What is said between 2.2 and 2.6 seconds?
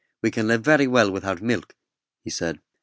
he said.